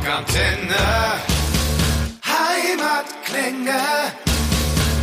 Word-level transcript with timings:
Rockantenne. 0.00 0.74
Heimatklänge. 2.24 3.78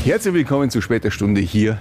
Herzlich 0.03 0.33
willkommen 0.33 0.71
zu 0.71 0.81
später 0.81 1.11
Stunde 1.11 1.39
hier. 1.39 1.77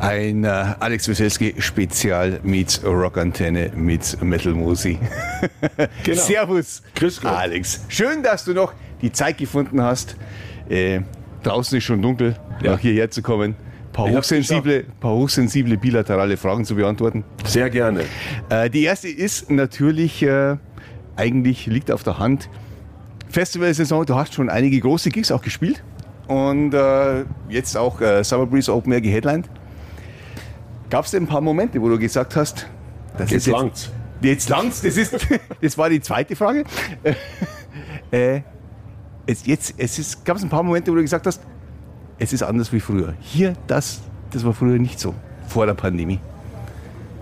Ein 0.00 0.42
äh, 0.42 0.48
Alex 0.48 1.08
Wieselski 1.08 1.54
Spezial 1.58 2.40
meets 2.42 2.82
Rockantenne 2.84 3.70
meets 3.76 4.20
Metal 4.20 4.54
Musi. 4.54 4.98
Genau. 6.02 6.20
Servus, 6.20 6.82
Grüß 6.96 7.20
Gott. 7.20 7.30
Alex. 7.32 7.84
Schön, 7.88 8.24
dass 8.24 8.44
du 8.44 8.54
noch 8.54 8.72
die 9.02 9.12
Zeit 9.12 9.38
gefunden 9.38 9.80
hast. 9.80 10.16
Äh, 10.68 11.02
draußen 11.44 11.78
ist 11.78 11.84
schon 11.84 12.02
dunkel, 12.02 12.34
Ja. 12.60 12.72
noch 12.72 12.80
hierher 12.80 13.08
zu 13.08 13.22
kommen. 13.22 13.54
Ein 13.54 13.92
paar 13.92 14.10
hochsensible, 14.10 14.84
paar 14.98 15.12
hochsensible 15.12 15.76
bilaterale 15.76 16.36
Fragen 16.36 16.64
zu 16.64 16.74
beantworten. 16.74 17.22
Sehr 17.44 17.70
gerne. 17.70 18.02
Äh, 18.48 18.68
die 18.68 18.82
erste 18.82 19.08
ist 19.08 19.48
natürlich, 19.48 20.22
äh, 20.24 20.56
eigentlich 21.18 21.66
liegt 21.66 21.90
auf 21.90 22.02
der 22.02 22.18
Hand, 22.18 22.48
Festivalsaison, 23.28 24.06
du 24.06 24.14
hast 24.14 24.34
schon 24.34 24.48
einige 24.48 24.80
große 24.80 25.10
Gigs 25.10 25.30
auch 25.30 25.42
gespielt 25.42 25.82
und 26.28 26.72
äh, 26.72 27.24
jetzt 27.48 27.76
auch 27.76 28.00
äh, 28.00 28.24
Summer 28.24 28.46
Breeze 28.46 28.72
Open 28.72 28.92
Air 28.92 29.00
geheadlined. 29.00 29.48
Gab 30.88 31.04
es 31.04 31.10
denn 31.10 31.24
ein 31.24 31.26
paar 31.26 31.42
Momente, 31.42 31.80
wo 31.82 31.88
du 31.88 31.98
gesagt 31.98 32.36
hast, 32.36 32.66
das 33.18 33.30
Jetzt 33.30 33.46
ist 33.46 33.52
langt's. 33.52 33.90
Jetzt 34.22 34.48
langt's, 34.48 34.80
das, 34.80 34.96
ist, 34.96 35.14
das 35.60 35.76
war 35.76 35.90
die 35.90 36.00
zweite 36.00 36.34
Frage. 36.34 36.64
äh, 38.10 38.40
es, 39.26 39.44
jetzt, 39.44 39.74
es 39.76 39.98
ist, 39.98 40.24
gab 40.24 40.38
es 40.38 40.42
ein 40.42 40.48
paar 40.48 40.62
Momente, 40.62 40.90
wo 40.90 40.94
du 40.94 41.02
gesagt 41.02 41.26
hast, 41.26 41.42
es 42.18 42.32
ist 42.32 42.42
anders 42.42 42.72
wie 42.72 42.80
früher. 42.80 43.14
Hier, 43.20 43.52
das, 43.66 44.00
das 44.30 44.44
war 44.44 44.54
früher 44.54 44.78
nicht 44.78 44.98
so, 44.98 45.14
vor 45.46 45.66
der 45.66 45.74
Pandemie. 45.74 46.20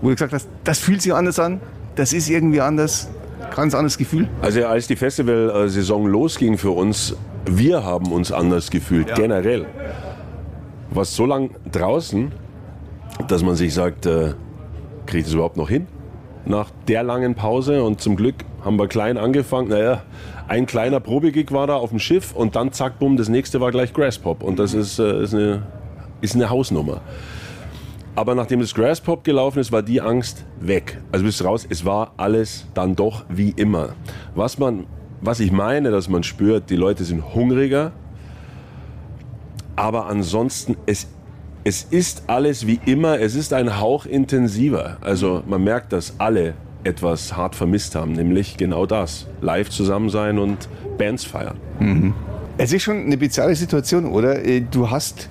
Wo 0.01 0.09
du 0.09 0.15
gesagt 0.15 0.33
hast, 0.33 0.47
das 0.63 0.79
fühlt 0.79 1.01
sich 1.01 1.13
anders 1.13 1.39
an, 1.39 1.59
das 1.95 2.13
ist 2.13 2.29
irgendwie 2.29 2.61
anders, 2.61 3.09
ganz 3.55 3.73
anderes 3.73 3.97
Gefühl. 3.97 4.27
Also 4.41 4.65
als 4.65 4.87
die 4.87 4.95
Festivalsaison 4.95 6.07
losging 6.07 6.57
für 6.57 6.71
uns, 6.71 7.15
wir 7.45 7.83
haben 7.83 8.11
uns 8.11 8.31
anders 8.31 8.69
gefühlt, 8.69 9.13
generell. 9.15 9.65
Was 10.89 11.15
so 11.15 11.25
lang 11.25 11.51
draußen, 11.71 12.31
dass 13.27 13.43
man 13.43 13.55
sich 13.55 13.73
sagt, 13.73 14.05
äh, 14.05 14.33
kriege 15.05 15.19
ich 15.19 15.25
das 15.25 15.33
überhaupt 15.33 15.57
noch 15.57 15.69
hin? 15.69 15.87
Nach 16.45 16.69
der 16.87 17.03
langen 17.03 17.35
Pause 17.35 17.83
und 17.83 17.99
zum 17.99 18.15
Glück 18.15 18.35
haben 18.63 18.77
wir 18.77 18.87
klein 18.87 19.17
angefangen. 19.17 19.69
Naja, 19.69 20.03
ein 20.47 20.65
kleiner 20.65 20.99
Probegig 20.99 21.51
war 21.51 21.67
da 21.67 21.75
auf 21.75 21.89
dem 21.89 21.99
Schiff 21.99 22.33
und 22.33 22.55
dann 22.55 22.71
zack, 22.71 22.99
bumm, 22.99 23.17
das 23.17 23.27
nächste 23.27 23.59
war 23.59 23.71
gleich 23.71 23.93
Grasspop. 23.93 24.43
Und 24.43 24.59
das 24.59 24.73
ist, 24.73 24.99
äh, 24.99 25.23
ist, 25.23 25.33
eine, 25.33 25.63
ist 26.21 26.35
eine 26.35 26.49
Hausnummer. 26.49 27.01
Aber 28.17 28.33
nachdem 28.33 28.61
das 28.61 28.73
Grasspop 28.73 29.23
gelaufen 29.23 29.59
ist, 29.59 29.71
war 29.71 29.83
die 29.83 30.01
Angst 30.01 30.43
weg. 30.59 30.99
Also 31.11 31.23
bist 31.23 31.43
raus, 31.45 31.67
es 31.69 31.85
war 31.85 32.13
alles 32.17 32.65
dann 32.73 32.95
doch 32.95 33.25
wie 33.29 33.51
immer. 33.51 33.89
Was, 34.33 34.57
man, 34.57 34.87
was 35.21 35.39
ich 35.39 35.51
meine, 35.51 35.91
dass 35.91 36.09
man 36.09 36.23
spürt, 36.23 36.71
die 36.71 36.77
Leute 36.77 37.03
sind 37.03 37.35
hungriger, 37.35 37.91
aber 39.75 40.07
ansonsten, 40.07 40.75
es, 40.87 41.05
es 41.63 41.83
ist 41.83 42.23
alles 42.25 42.65
wie 42.65 42.79
immer, 42.87 43.19
es 43.19 43.35
ist 43.35 43.53
ein 43.53 43.79
Hauch 43.79 44.07
intensiver. 44.07 44.97
Also 45.01 45.43
man 45.45 45.63
merkt, 45.63 45.93
dass 45.93 46.15
alle 46.19 46.55
etwas 46.83 47.37
hart 47.37 47.53
vermisst 47.53 47.93
haben, 47.93 48.13
nämlich 48.13 48.57
genau 48.57 48.87
das. 48.87 49.27
Live 49.41 49.69
zusammen 49.69 50.09
sein 50.09 50.39
und 50.39 50.67
Bands 50.97 51.23
feiern. 51.23 51.57
Es 52.57 52.73
ist 52.73 52.81
schon 52.81 52.97
eine 52.97 53.17
bizarre 53.17 53.53
Situation, 53.53 54.05
oder? 54.05 54.43
Äh, 54.43 54.61
Du 54.61 54.89
hast 54.89 55.29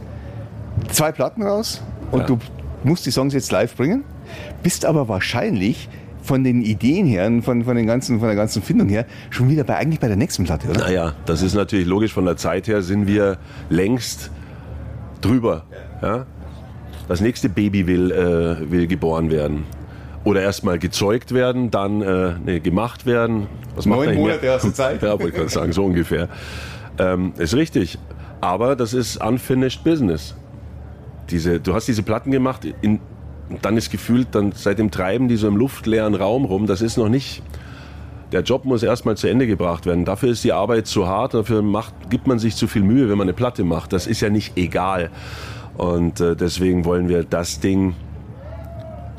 zwei 0.92 1.11
Platten 1.11 1.42
raus 1.42 1.83
und 2.12 2.20
Ja. 2.20 2.27
du 2.27 2.39
musst 2.84 3.06
die 3.06 3.10
Songs 3.10 3.34
jetzt 3.34 3.52
live 3.52 3.74
bringen, 3.77 4.05
bist 4.62 4.84
aber 4.84 5.08
wahrscheinlich 5.08 5.88
von 6.22 6.42
den 6.42 6.62
Ideen 6.62 7.06
her, 7.06 7.27
und 7.27 7.42
von, 7.42 7.64
von, 7.64 7.77
den 7.77 7.86
ganzen, 7.86 8.18
von 8.18 8.28
der 8.28 8.36
ganzen 8.36 8.60
Findung 8.60 8.88
her, 8.88 9.06
schon 9.30 9.48
wieder 9.48 9.64
bei, 9.64 9.77
eigentlich 9.77 10.00
bei 10.00 10.08
der 10.08 10.16
nächsten 10.16 10.44
Platte, 10.44 10.68
oder? 10.68 10.80
Naja, 10.80 11.14
das 11.24 11.42
ist 11.42 11.55
natürlich 11.55 11.86
logisch. 11.86 12.12
Von 12.12 12.24
der 12.24 12.36
Zeit 12.36 12.66
her 12.66 12.83
sind 12.83 13.06
wir 13.06 13.38
längst 13.70 14.30
drüber. 15.20 15.64
Ja? 16.02 16.27
Das 17.08 17.20
nächste 17.20 17.48
Baby 17.48 17.86
will, 17.86 18.11
äh, 18.11 18.70
will 18.70 18.86
geboren 18.89 19.30
werden. 19.30 19.64
Oder 20.24 20.42
erstmal 20.42 20.80
gezeugt 20.80 21.33
werden, 21.33 21.70
dann 21.70 22.02
äh, 22.02 22.33
nee, 22.45 22.58
gemacht 22.58 23.06
werden. 23.06 23.46
Was 23.77 23.86
Neun 23.86 24.17
Monate 24.17 24.51
hast 24.51 24.64
du 24.64 24.70
Zeit. 24.72 25.01
Ja, 25.02 25.11
wollte 25.11 25.28
ich 25.28 25.34
gerade 25.34 25.48
sagen, 25.48 25.72
so 25.72 25.84
ungefähr. 25.84 26.28
Ähm, 26.98 27.33
ist 27.39 27.55
richtig. 27.55 27.98
Aber 28.40 28.74
das 28.74 28.92
ist 28.92 29.24
unfinished 29.24 29.84
business. 29.84 30.34
Diese, 31.31 31.61
du 31.61 31.75
hast 31.75 31.89
diese 31.89 32.03
Platten 32.03 32.31
gemacht, 32.31 32.67
in, 32.83 33.01
dann 33.63 33.77
ist 33.77 33.91
gefühlt, 33.91 34.29
dann 34.33 34.53
seitdem 34.53 34.91
treiben 34.91 35.29
die 35.29 35.37
so 35.37 35.48
im 35.48 35.57
luftleeren 35.57 36.14
Raum 36.14 36.45
rum. 36.45 36.67
Das 36.67 36.83
ist 36.83 36.97
noch 36.97 37.09
nicht. 37.09 37.42
Der 38.33 38.42
Job 38.42 38.64
muss 38.64 38.83
erstmal 38.83 39.17
zu 39.17 39.29
Ende 39.29 39.47
gebracht 39.47 39.87
werden. 39.87 40.05
Dafür 40.05 40.31
ist 40.31 40.42
die 40.42 40.53
Arbeit 40.53 40.87
zu 40.87 41.07
hart, 41.07 41.35
dafür 41.35 41.63
macht, 41.63 41.95
gibt 42.11 42.27
man 42.27 42.39
sich 42.41 42.57
zu 42.57 42.67
viel 42.67 42.83
Mühe, 42.83 43.09
wenn 43.09 43.17
man 43.17 43.27
eine 43.27 43.35
Platte 43.35 43.63
macht. 43.63 43.92
Das 43.92 44.07
ist 44.07 44.20
ja 44.20 44.31
nicht 44.31 44.57
egal. 44.57 45.11
Und 45.77 46.20
äh, 46.20 46.35
deswegen 46.35 46.85
wollen 46.85 47.09
wir 47.09 47.23
das 47.23 47.61
Ding. 47.61 47.95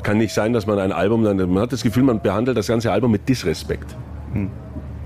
Kann 0.02 0.18
nicht 0.18 0.34
sein, 0.34 0.52
dass 0.52 0.66
man 0.66 0.78
ein 0.78 0.92
Album 0.92 1.24
dann. 1.24 1.36
Man 1.36 1.60
hat 1.60 1.72
das 1.72 1.82
Gefühl, 1.82 2.02
man 2.02 2.20
behandelt 2.20 2.56
das 2.56 2.66
ganze 2.66 2.92
Album 2.92 3.10
mit 3.10 3.28
Disrespekt. 3.28 3.96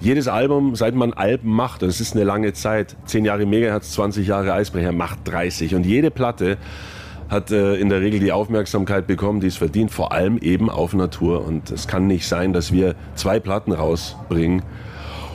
Jedes 0.03 0.27
Album, 0.27 0.75
seit 0.75 0.97
man 0.97 1.13
Alben 1.13 1.49
macht, 1.49 1.83
das 1.83 2.01
ist 2.01 2.17
eine 2.17 2.25
lange 2.25 2.53
Zeit, 2.55 2.97
10 3.05 3.25
Jahre 3.25 3.47
Megahertz, 3.47 3.93
20 3.93 4.27
Jahre 4.27 4.53
Eisbrecher, 4.53 4.91
macht 4.91 5.21
30. 5.27 5.77
Und 5.77 5.87
jede 5.87 6.11
Platte 6.11 6.59
hat 7.29 7.53
äh, 7.53 7.77
in 7.77 7.89
der 7.89 8.01
Regel 8.01 8.19
die 8.19 8.33
Aufmerksamkeit 8.33 9.07
bekommen, 9.07 9.39
die 9.39 9.47
es 9.47 9.57
verdient, 9.57 9.93
vor 9.93 10.11
allem 10.11 10.39
eben 10.39 10.71
auf 10.71 10.93
Natur. 10.93 11.47
Und 11.47 11.71
es 11.71 11.87
kann 11.87 12.09
nicht 12.09 12.27
sein, 12.27 12.53
dass 12.53 12.73
wir 12.73 12.97
zwei 13.15 13.39
Platten 13.39 13.71
rausbringen 13.71 14.63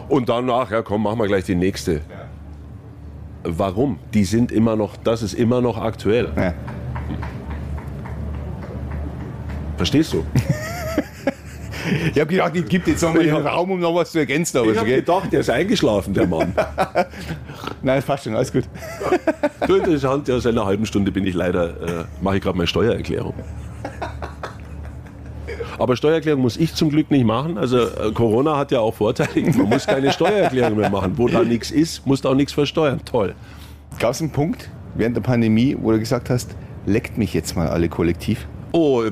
und 0.10 0.28
danach, 0.28 0.70
ja 0.70 0.82
komm, 0.82 1.04
machen 1.04 1.20
wir 1.20 1.28
gleich 1.28 1.46
die 1.46 1.56
nächste. 1.56 2.02
Warum? 3.44 4.00
Die 4.14 4.26
sind 4.26 4.52
immer 4.52 4.76
noch, 4.76 4.98
das 4.98 5.22
ist 5.24 5.34
immer 5.34 5.62
noch 5.62 5.78
aktuell. 5.78 6.30
Ja. 6.36 6.54
Verstehst 9.78 10.12
du? 10.12 10.26
Ich 12.14 12.20
habe 12.20 12.31
gedacht, 12.31 12.56
ich 12.56 12.66
gebe 12.66 12.90
jetzt 12.92 13.02
nochmal 13.02 13.24
den 13.24 13.36
Raum, 13.36 13.72
um 13.72 13.80
noch 13.80 13.96
was 13.96 14.12
zu 14.12 14.20
ergänzen. 14.20 14.58
Aber 14.58 14.72
Ich 14.72 14.78
habe 14.78 14.90
gedacht, 14.90 15.31
der 15.31 15.42
ist 15.42 15.50
eingeschlafen, 15.50 16.14
der 16.14 16.28
Mann. 16.28 16.53
Nein, 17.81 18.03
passt 18.03 18.24
schon, 18.24 18.36
alles 18.36 18.52
gut. 18.52 18.64
Du, 19.68 19.75
interessant, 19.75 20.28
ja, 20.28 20.40
seit 20.40 20.53
einer 20.53 20.66
halben 20.66 20.86
Stunde 20.86 21.12
bin 21.12 21.25
ich 21.25 21.34
leider, 21.36 21.70
äh, 22.02 22.03
mache 22.22 22.38
ich 22.38 22.42
gerade 22.44 22.58
meine 22.58 22.68
Steuererklärung. 22.68 23.34
Aber 25.80 25.96
Steuererklärung 25.96 26.42
muss 26.42 26.58
ich 26.58 26.74
zum 26.74 26.90
Glück 26.90 27.12
nicht 27.12 27.25
machen. 27.25 27.58
Also 27.58 27.80
äh, 27.80 28.12
Corona 28.14 28.58
hat 28.58 28.72
ja 28.72 28.80
auch 28.80 28.96
Vorteile. 28.96 29.30
Man 29.52 29.69
muss 29.69 29.86
keine 29.86 30.12
Steuererklärung 30.12 30.78
mehr 30.78 30.90
machen. 30.90 31.18
Wo 31.18 31.28
da 31.28 31.44
nichts 31.44 31.72
ist, 31.72 32.06
musst 32.08 32.25
du 32.25 32.30
auch 32.30 32.36
nichts 32.36 32.54
versteuern. 32.54 33.00
Toll. 33.06 33.36
Gab 34.00 34.12
es 34.12 34.22
einen 34.22 34.31
Punkt 34.31 34.69
während 34.96 35.16
der 35.16 35.22
Pandemie, 35.22 35.78
wo 35.80 35.92
du 35.92 36.00
gesagt 36.00 36.30
hast, 36.30 36.56
leckt 36.86 37.18
mich 37.18 37.34
jetzt 37.34 37.56
mal 37.56 37.68
alle 37.68 37.90
kollektiv? 37.90 38.48
Oh, 38.80 39.04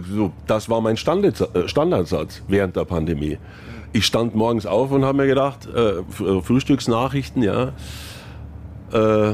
das 0.46 0.70
war 0.70 0.80
mein 0.80 0.94
äh, 0.94 1.68
Standardsatz 1.68 2.44
während 2.48 2.76
der 2.76 2.86
Pandemie. 2.86 3.40
Ich 3.94 4.06
stand 4.06 4.36
morgens 4.36 4.68
auf 4.68 4.92
und 4.92 5.04
habe 5.04 5.18
mir 5.18 5.26
gedacht, 5.26 5.68
äh, 5.74 6.02
äh, 6.02 6.42
Frühstücksnachrichten, 6.44 7.42
ja. 7.42 7.74
Äh, 8.94 9.34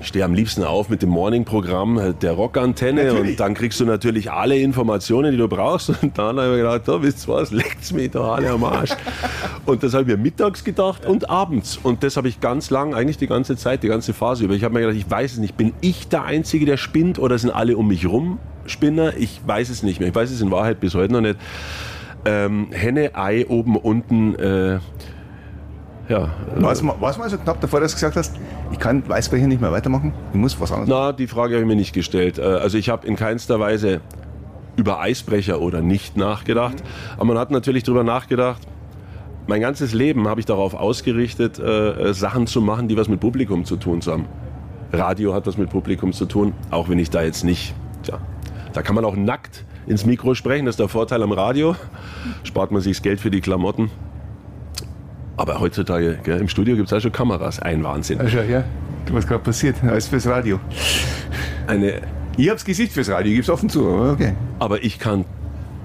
stehe 0.00 0.24
am 0.24 0.34
liebsten 0.34 0.64
auf 0.64 0.88
mit 0.88 1.02
dem 1.02 1.10
Morning-Programm 1.10 1.98
äh, 1.98 2.14
der 2.14 2.32
Rockantenne 2.32 3.04
Natürlich. 3.04 3.30
und 3.32 3.40
dann 3.40 3.54
kriegst 3.54 3.80
du 3.80 3.84
natürlich 3.84 4.30
alle 4.30 4.58
Informationen, 4.58 5.32
die 5.32 5.36
du 5.36 5.48
brauchst. 5.48 5.90
Und 6.02 6.16
dann 6.16 6.38
habe 6.38 6.46
ich 6.46 6.50
mir 6.52 6.56
gedacht, 6.58 6.82
da 6.86 7.02
wisst 7.02 7.28
ihr 7.28 7.34
was, 7.34 7.50
leckt's 7.50 7.92
mich 7.92 8.10
doch 8.10 8.34
alle 8.34 8.50
am 8.50 8.64
Arsch. 8.64 8.90
und 9.66 9.82
das 9.82 9.92
habe 9.92 10.02
ich 10.02 10.08
mir 10.08 10.16
mittags 10.16 10.64
gedacht 10.64 11.04
und 11.06 11.28
abends. 11.28 11.78
Und 11.82 12.02
das 12.02 12.16
habe 12.16 12.28
ich 12.28 12.40
ganz 12.40 12.70
lang, 12.70 12.94
eigentlich 12.94 13.18
die 13.18 13.26
ganze 13.26 13.56
Zeit, 13.56 13.82
die 13.82 13.88
ganze 13.88 14.14
Phase 14.14 14.44
über. 14.44 14.54
Ich 14.54 14.64
habe 14.64 14.74
mir 14.74 14.80
gedacht, 14.80 14.96
ich 14.96 15.10
weiß 15.10 15.32
es 15.32 15.38
nicht, 15.38 15.56
bin 15.56 15.72
ich 15.80 16.08
der 16.08 16.24
Einzige, 16.24 16.66
der 16.66 16.76
spinnt 16.76 17.18
oder 17.18 17.38
sind 17.38 17.50
alle 17.50 17.76
um 17.76 17.88
mich 17.88 18.06
rum 18.06 18.38
Spinner? 18.66 19.16
Ich 19.16 19.40
weiß 19.46 19.68
es 19.68 19.82
nicht 19.82 20.00
mehr. 20.00 20.08
Ich 20.08 20.14
weiß 20.14 20.30
es 20.30 20.40
in 20.40 20.50
Wahrheit 20.50 20.80
bis 20.80 20.94
heute 20.94 21.12
noch 21.12 21.20
nicht. 21.20 21.36
Ähm, 22.24 22.68
Henne, 22.70 23.14
Ei, 23.14 23.46
oben, 23.48 23.76
unten. 23.76 24.34
Äh, 24.36 24.78
ja, 26.10 26.28
War 26.56 26.72
es 26.72 26.82
mal, 26.82 26.96
war's 27.00 27.18
mal 27.18 27.30
so 27.30 27.38
knapp 27.38 27.60
davor, 27.60 27.80
dass 27.80 27.92
du 27.92 27.96
gesagt 27.96 28.16
hast, 28.16 28.36
ich 28.72 28.78
kann 28.78 29.08
Weißbrecher 29.08 29.46
nicht 29.46 29.60
mehr 29.60 29.70
weitermachen? 29.70 30.12
Ich 30.32 30.38
muss 30.38 30.60
was 30.60 30.72
anderes 30.72 30.88
machen? 30.88 31.02
Na, 31.06 31.12
die 31.12 31.28
Frage 31.28 31.54
habe 31.54 31.62
ich 31.62 31.68
mir 31.68 31.76
nicht 31.76 31.92
gestellt. 31.92 32.38
Äh, 32.38 32.42
Also 32.42 32.76
ich 32.78 32.88
habe 32.88 33.06
in 33.06 33.14
keinster 33.14 33.60
Weise 33.60 34.00
über 34.76 35.00
Eisbrecher 35.00 35.60
oder 35.60 35.82
nicht 35.82 36.16
nachgedacht. 36.16 36.82
Aber 37.16 37.26
man 37.26 37.38
hat 37.38 37.50
natürlich 37.50 37.84
darüber 37.84 38.02
nachgedacht, 38.02 38.60
mein 39.46 39.60
ganzes 39.60 39.94
Leben 39.94 40.26
habe 40.28 40.40
ich 40.40 40.46
darauf 40.46 40.74
ausgerichtet, 40.74 41.58
äh, 41.58 41.90
äh, 42.08 42.14
Sachen 42.14 42.46
zu 42.46 42.60
machen, 42.60 42.88
die 42.88 42.96
was 42.96 43.08
mit 43.08 43.20
Publikum 43.20 43.64
zu 43.64 43.76
tun 43.76 44.00
haben. 44.06 44.26
Radio 44.92 45.32
hat 45.32 45.46
was 45.46 45.56
mit 45.56 45.70
Publikum 45.70 46.12
zu 46.12 46.26
tun, 46.26 46.52
auch 46.70 46.88
wenn 46.88 46.98
ich 46.98 47.10
da 47.10 47.22
jetzt 47.22 47.44
nicht, 47.44 47.74
tja, 48.02 48.18
da 48.72 48.82
kann 48.82 48.96
man 48.96 49.04
auch 49.04 49.16
nackt 49.16 49.64
ins 49.86 50.04
Mikro 50.04 50.34
sprechen, 50.34 50.66
das 50.66 50.74
ist 50.74 50.80
der 50.80 50.88
Vorteil 50.88 51.22
am 51.22 51.32
Radio, 51.32 51.76
spart 52.42 52.72
man 52.72 52.80
sich 52.80 52.96
das 52.96 53.02
Geld 53.02 53.20
für 53.20 53.30
die 53.30 53.40
Klamotten. 53.40 53.90
Aber 55.40 55.58
heutzutage 55.58 56.18
gell, 56.22 56.38
im 56.38 56.48
Studio 56.48 56.76
gibt 56.76 56.88
es 56.88 56.92
auch 56.92 57.00
schon 57.00 57.12
Kameras, 57.12 57.60
ein 57.60 57.82
Wahnsinn. 57.82 58.18
Ja, 58.18 58.28
schau 58.28 58.40
her, 58.40 58.62
was 59.10 59.26
gerade 59.26 59.42
passiert, 59.42 59.76
alles 59.82 60.06
fürs 60.06 60.26
Radio. 60.26 60.60
Eine 61.66 62.02
Ich 62.36 62.50
hab's 62.50 62.62
Gesicht 62.62 62.92
fürs 62.92 63.08
Radio, 63.08 63.30
ich 63.30 63.36
gib's 63.36 63.48
offen 63.48 63.70
zu, 63.70 63.88
aber 63.88 64.12
okay. 64.12 64.34
Aber 64.58 64.84
ich 64.84 64.98
kann 64.98 65.24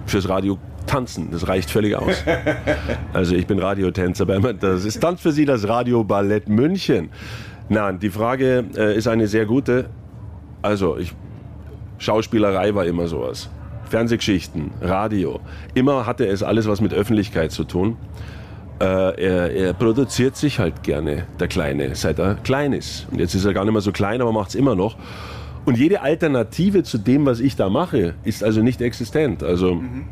fürs 0.08 0.28
Radio 0.28 0.58
tanzen, 0.88 1.30
das 1.32 1.48
reicht 1.48 1.72
völlig 1.72 1.96
aus. 1.96 2.22
Also 3.14 3.34
ich 3.34 3.48
bin 3.48 3.58
Radiotänzer, 3.58 4.26
das 4.26 4.84
ist 4.84 5.00
Tanz 5.00 5.22
für 5.22 5.32
Sie 5.32 5.46
das 5.46 5.66
Radioballett 5.66 6.50
München. 6.50 7.10
Nein, 7.70 7.98
die 8.00 8.10
Frage 8.10 8.66
äh, 8.76 8.98
ist 8.98 9.08
eine 9.08 9.30
sehr 9.30 9.46
gute. 9.46 9.86
Also 10.64 10.98
ich, 10.98 11.14
Schauspielerei 11.98 12.76
war 12.76 12.86
immer 12.86 13.08
sowas. 13.08 13.50
Fernsehgeschichten, 13.90 14.72
Radio. 14.82 15.40
Immer 15.76 16.06
hatte 16.06 16.28
es 16.28 16.44
alles 16.44 16.68
was 16.68 16.82
mit 16.82 16.94
Öffentlichkeit 16.94 17.54
zu 17.54 17.64
tun. 17.64 17.96
Äh, 18.80 18.84
er, 18.84 19.52
er, 19.52 19.74
produziert 19.74 20.36
sich 20.36 20.60
halt 20.60 20.84
gerne, 20.84 21.28
der 21.40 21.48
Kleine, 21.48 21.96
seit 21.96 22.20
er 22.20 22.36
klein 22.36 22.74
ist. 22.74 23.08
Und 23.10 23.20
jetzt 23.20 23.34
ist 23.34 23.46
er 23.46 23.54
gar 23.54 23.64
nicht 23.64 23.72
mehr 23.72 23.82
so 23.82 23.94
klein, 23.94 24.22
aber 24.22 24.34
macht 24.34 24.50
es 24.50 24.56
immer 24.56 24.76
noch. 24.76 24.98
Und 25.64 25.78
jede 25.78 26.02
Alternative 26.02 26.84
zu 26.84 26.98
dem, 26.98 27.26
was 27.26 27.40
ich 27.40 27.56
da 27.56 27.70
mache, 27.70 28.16
ist 28.26 28.44
also 28.44 28.62
nicht 28.62 28.82
existent. 28.82 29.44
Also 29.44 29.76
mhm. 29.76 30.06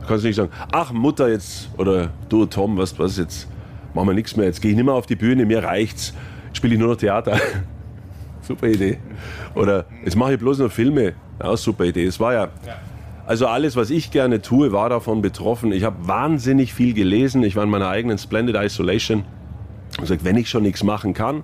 du 0.00 0.06
kannst 0.06 0.24
nicht 0.24 0.36
sagen, 0.36 0.50
ach 0.72 0.92
Mutter 0.92 1.28
jetzt 1.28 1.68
oder 1.76 2.10
du 2.30 2.46
Tom, 2.46 2.78
was, 2.78 2.98
was 2.98 3.18
jetzt, 3.18 3.48
machen 3.92 4.08
wir 4.08 4.14
nichts 4.14 4.34
mehr, 4.34 4.46
jetzt 4.46 4.62
gehe 4.62 4.70
ich 4.70 4.76
nicht 4.76 4.86
mehr 4.86 4.94
auf 4.94 5.06
die 5.06 5.16
Bühne, 5.16 5.44
mir 5.44 5.62
reicht's, 5.62 6.14
spiele 6.54 6.72
ich 6.72 6.80
nur 6.80 6.88
noch 6.88 6.96
Theater. 6.96 7.38
super 8.40 8.66
Idee. 8.66 8.98
Oder 9.54 9.84
jetzt 10.04 10.16
mache 10.16 10.34
ich 10.34 10.38
bloß 10.38 10.60
noch 10.60 10.72
Filme. 10.72 11.12
Ja, 11.42 11.54
super 11.54 11.84
Idee. 11.84 12.06
Es 12.06 12.18
war 12.18 12.32
ja, 12.32 12.48
ja 12.66 12.76
also 13.26 13.48
alles, 13.48 13.74
was 13.74 13.90
ich 13.90 14.12
gerne 14.12 14.40
tue, 14.40 14.70
war 14.70 14.88
davon 14.88 15.20
betroffen. 15.20 15.72
Ich 15.72 15.82
habe 15.82 16.06
wahnsinnig 16.06 16.72
viel 16.72 16.94
gelesen. 16.94 17.42
Ich 17.42 17.56
war 17.56 17.64
in 17.64 17.70
meiner 17.70 17.88
eigenen 17.88 18.18
Splendid 18.18 18.54
Isolation. 18.56 19.24
Ich 19.92 19.98
gesagt, 19.98 20.24
wenn 20.24 20.36
ich 20.36 20.48
schon 20.48 20.62
nichts 20.62 20.84
machen 20.84 21.12
kann, 21.12 21.42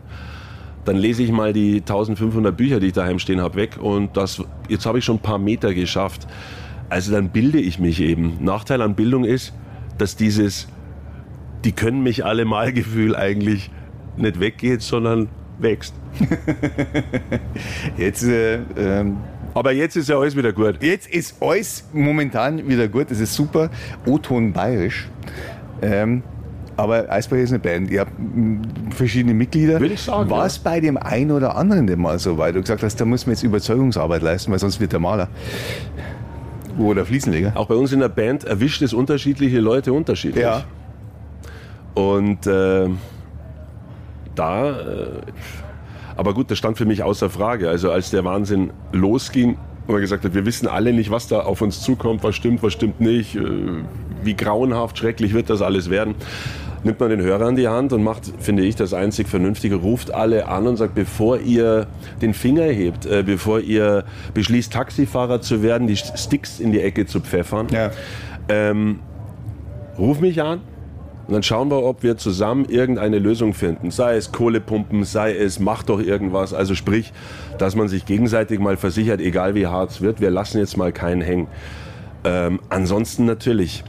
dann 0.84 0.96
lese 0.96 1.25
ich 1.25 1.32
mal 1.32 1.52
die 1.52 1.79
1500 1.79 2.56
Bücher, 2.56 2.79
die 2.79 2.88
ich 2.88 2.93
daheim 2.93 3.19
stehen 3.19 3.40
habe, 3.40 3.56
weg. 3.56 3.79
Und 3.81 4.17
das, 4.17 4.43
jetzt 4.69 4.87
habe 4.87 4.99
ich 4.99 5.05
schon 5.05 5.17
ein 5.17 5.23
paar 5.23 5.38
Meter 5.38 5.75
geschafft. 5.75 6.29
Also 6.88 7.11
dann 7.11 7.31
bilde 7.31 7.58
ich 7.58 7.81
mich 7.81 8.00
eben. 8.00 8.38
Nachteil 8.44 8.81
an 8.81 8.94
Bildung 8.94 9.25
ist, 9.25 9.52
dass 9.99 10.14
dieses, 10.14 10.69
die 11.64 11.73
können 11.73 12.02
mich 12.02 12.25
alle 12.25 12.44
mal 12.44 12.73
Gefühl 12.73 13.17
eigentlich 13.17 13.70
nicht 14.17 14.38
weggeht, 14.38 14.82
sondern 14.82 15.29
wächst. 15.58 15.94
Jetzt 17.96 18.23
äh, 18.23 18.61
ähm 18.76 19.17
aber 19.55 19.73
jetzt 19.73 19.97
ist 19.97 20.09
ja 20.09 20.19
alles 20.19 20.37
wieder 20.37 20.53
gut. 20.53 20.83
Jetzt 20.83 21.09
ist 21.09 21.37
alles 21.41 21.85
momentan 21.93 22.67
wieder 22.69 22.89
gut. 22.89 23.11
Das 23.11 23.21
ist 23.21 23.35
super. 23.35 23.71
O-Ton 24.07 24.53
bayerisch. 24.53 25.09
Ähm, 25.83 26.23
aber 26.77 27.11
Eisberg 27.11 27.43
ist 27.43 27.51
eine 27.51 27.59
Band. 27.59 27.91
Ihr 27.91 28.01
habt 28.01 28.13
verschiedene 28.91 29.35
Mitglieder. 29.35 29.79
Würde 29.79 29.95
ich 29.95 30.03
sagen. 30.03 30.31
War 30.31 30.47
es 30.47 30.57
ja. 30.57 30.63
bei 30.65 30.81
dem 30.81 30.97
einen 30.97 31.31
oder 31.31 31.57
anderen 31.57 31.87
denn 31.87 32.01
mal 32.01 32.19
so, 32.19 32.39
weil 32.39 32.53
du 32.53 32.61
gesagt 32.61 32.83
hast, 32.83 33.01
da 33.01 33.05
muss 33.05 33.27
man 33.27 33.35
jetzt 33.35 33.43
Überzeugungsarbeit 33.43 34.23
leisten, 34.23 34.51
weil 34.53 34.59
sonst 34.59 34.81
wird 34.81 34.93
der 34.93 35.01
Maler. 35.01 35.29
Oder 36.79 37.05
Fliesenleger. 37.05 37.53
Auch 37.55 37.67
bei 37.67 37.75
uns 37.75 37.93
in 37.93 38.01
der 38.01 38.09
Band 38.09 38.45
erwischt 38.45 38.81
es 38.81 38.95
unterschiedliche 38.95 39.61
Leute 39.61 39.93
unterschiedlich. 39.93 40.43
Ja. 40.43 40.65
Und 41.95 42.47
äh, 42.47 42.89
da. 44.35 44.71
Äh, 44.71 45.07
aber 46.23 46.35
gut, 46.35 46.53
das 46.53 46.59
stand 46.59 46.79
für 46.79 46.85
mich 46.85 47.03
außer 47.03 47.29
Frage. 47.31 47.69
Also 47.69 47.91
als 47.91 48.11
der 48.11 48.25
Wahnsinn 48.25 48.71
losging 48.93 49.57
und 49.89 49.93
man 49.93 50.01
gesagt 50.01 50.25
hat, 50.25 50.35
wir 50.35 50.47
wissen 50.47 50.69
alle 50.69 50.93
nicht, 50.93 51.11
was 51.11 51.27
da 51.27 51.41
auf 51.41 51.63
uns 51.63 51.81
zukommt, 51.81 52.23
was 52.23 52.37
stimmt, 52.37 52.63
was 52.63 52.75
stimmt 52.75 53.01
nicht, 53.01 53.35
äh, 53.35 53.43
wie 54.23 54.35
grauenhaft, 54.35 54.97
schrecklich 54.99 55.35
wird 55.35 55.51
das 55.51 55.63
alles 55.63 55.91
werden 55.91 56.15
nimmt 56.85 56.99
man 56.99 57.11
den 57.11 57.21
Hörer 57.21 57.47
an 57.47 57.57
die 57.57 57.69
Hand 57.69 57.93
und 57.93 58.03
macht, 58.03 58.33
finde 58.41 58.65
ich, 58.65 58.75
das 58.75 58.93
einzig 58.93 59.29
Vernünftige, 59.29 59.77
ruft 59.77 60.13
alle 60.13 60.49
an 60.49 60.67
und 60.67 60.77
sagt, 60.77 60.97
bevor 60.97 61.39
ihr 61.39 61.87
den 62.21 62.35
Finger 62.35 62.65
hebt, 62.65 63.07
äh, 63.07 63.23
bevor 63.25 63.61
ihr 63.61 64.05
beschließt, 64.35 64.73
Taxifahrer 64.73 65.41
zu 65.41 65.63
werden, 65.63 65.87
die 65.87 65.97
Sticks 65.97 66.59
in 66.59 66.73
die 66.73 66.81
Ecke 66.81 67.07
zu 67.07 67.21
pfeffern, 67.21 67.69
ja. 67.71 67.93
ähm, 68.49 68.99
ruf 69.97 70.21
mich 70.21 70.43
an, 70.43 70.61
und 71.27 71.35
dann 71.35 71.43
schauen 71.43 71.71
wir, 71.71 71.83
ob 71.85 72.03
wir 72.03 72.17
zusammen 72.17 72.65
irgendeine 72.65 73.19
Lösung 73.19 73.55
finden. 73.55 73.91
Sei 73.91 74.17
es 74.17 74.33
Kohlepumpen, 74.33 75.05
sei 75.05 75.35
es 75.37 75.61
mach 75.61 75.83
doch 75.85 76.01
irgendwas. 76.01 76.53
Also 76.53 76.75
sprich, 76.75 77.13
dass 77.59 77.77
man 77.77 77.89
sich 77.89 78.07
gegenseitig 78.07 78.59
mal 78.59 78.77
versichert, 78.77 79.21
egal 79.21 79.55
wie 79.55 79.67
hart 79.67 79.91
es 79.91 80.01
wird, 80.01 80.21
wir 80.21 80.31
lassen 80.31 80.59
jetzt 80.59 80.77
mal 80.77 80.93
keinen 80.93 81.23
hängen. 81.23 81.47
Ähm, 82.25 82.61
ansonsten 82.69 83.25
natürlich, 83.25 83.85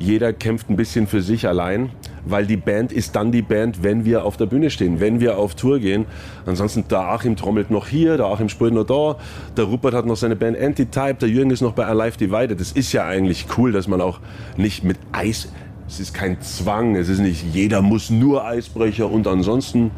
jeder 0.00 0.32
kämpft 0.32 0.68
ein 0.68 0.76
bisschen 0.76 1.06
für 1.06 1.22
sich 1.22 1.46
allein, 1.46 1.90
weil 2.24 2.46
die 2.46 2.56
Band 2.56 2.92
ist 2.92 3.16
dann 3.16 3.32
die 3.32 3.42
Band, 3.42 3.82
wenn 3.82 4.04
wir 4.04 4.24
auf 4.24 4.36
der 4.36 4.46
Bühne 4.46 4.70
stehen, 4.70 5.00
wenn 5.00 5.20
wir 5.20 5.38
auf 5.38 5.54
Tour 5.54 5.78
gehen. 5.78 6.06
Ansonsten, 6.44 6.86
der 6.88 7.00
Achim 7.00 7.36
trommelt 7.36 7.70
noch 7.70 7.86
hier, 7.86 8.16
der 8.16 8.26
Achim 8.26 8.48
spielt 8.48 8.74
noch 8.74 8.84
da, 8.84 9.16
der 9.56 9.64
Rupert 9.64 9.94
hat 9.94 10.06
noch 10.06 10.16
seine 10.16 10.36
Band 10.36 10.60
Antitype, 10.60 11.14
der 11.14 11.28
Jürgen 11.28 11.50
ist 11.50 11.62
noch 11.62 11.72
bei 11.72 11.86
Alive 11.86 12.18
Divided. 12.18 12.60
Das 12.60 12.72
ist 12.72 12.92
ja 12.92 13.06
eigentlich 13.06 13.46
cool, 13.56 13.72
dass 13.72 13.88
man 13.88 14.00
auch 14.00 14.20
nicht 14.56 14.84
mit 14.84 14.98
Eis 15.12 15.48
es 15.88 16.00
ist 16.00 16.14
kein 16.14 16.40
Zwang, 16.42 16.96
es 16.96 17.08
ist 17.08 17.18
nicht 17.18 17.44
jeder 17.52 17.80
muss 17.80 18.10
nur 18.10 18.44
Eisbrecher 18.44 19.10
und 19.10 19.26
ansonsten 19.26 19.90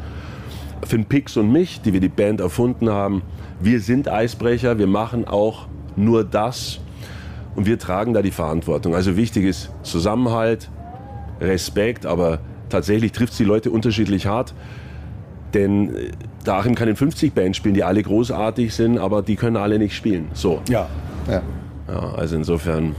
Finn 0.83 1.05
Pix 1.05 1.37
und 1.37 1.51
mich, 1.51 1.81
die 1.81 1.93
wir 1.93 1.99
die 1.99 2.09
Band 2.09 2.39
erfunden 2.39 2.89
haben, 2.89 3.21
wir 3.59 3.81
sind 3.81 4.07
Eisbrecher, 4.07 4.79
wir 4.79 4.87
machen 4.87 5.27
auch 5.27 5.67
nur 5.95 6.23
das 6.23 6.79
und 7.55 7.65
wir 7.65 7.77
tragen 7.77 8.13
da 8.13 8.21
die 8.21 8.31
Verantwortung. 8.31 8.95
Also 8.95 9.17
wichtig 9.17 9.45
ist 9.45 9.69
Zusammenhalt, 9.83 10.69
Respekt, 11.39 12.05
aber 12.05 12.39
tatsächlich 12.69 13.11
trifft 13.11 13.33
es 13.33 13.37
die 13.37 13.43
Leute 13.43 13.69
unterschiedlich 13.69 14.25
hart. 14.25 14.53
Denn 15.53 15.93
äh, 15.93 16.11
der 16.45 16.55
Achim 16.55 16.75
kann 16.75 16.87
in 16.87 16.95
50 16.95 17.33
Bands 17.33 17.57
spielen, 17.57 17.75
die 17.75 17.83
alle 17.83 18.01
großartig 18.01 18.73
sind, 18.73 18.97
aber 18.97 19.21
die 19.21 19.35
können 19.35 19.57
alle 19.57 19.77
nicht 19.77 19.95
spielen. 19.95 20.29
So. 20.33 20.61
Ja. 20.69 20.87
ja. 21.27 21.41
ja 21.87 21.99
also 22.15 22.37
insofern 22.37 22.95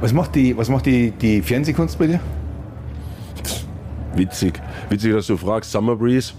was 0.00 0.12
macht 0.12 0.34
die, 0.34 0.56
was 0.56 0.68
macht 0.68 0.86
die, 0.86 1.10
die 1.10 1.42
Fernsehkunst 1.42 1.98
bei 1.98 2.06
dir? 2.06 2.20
Witzig. 4.14 4.60
Witzig, 4.88 5.12
dass 5.12 5.26
du 5.26 5.36
fragst. 5.36 5.70
Summer 5.70 5.96
Breeze. 5.96 6.32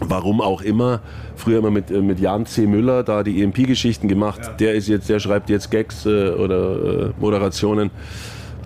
Warum 0.00 0.40
auch 0.40 0.62
immer. 0.62 1.00
Früher 1.36 1.58
immer 1.58 1.70
mit, 1.70 1.90
äh, 1.90 2.00
mit 2.00 2.20
Jan 2.20 2.46
C. 2.46 2.66
Müller 2.66 3.02
da 3.02 3.22
die 3.22 3.42
EMP-Geschichten 3.42 4.08
gemacht. 4.08 4.40
Ja. 4.42 4.52
Der 4.52 4.74
ist 4.74 4.88
jetzt, 4.88 5.08
der 5.08 5.18
schreibt 5.18 5.50
jetzt 5.50 5.70
Gags 5.70 6.06
äh, 6.06 6.30
oder 6.30 7.08
äh, 7.08 7.12
Moderationen 7.18 7.90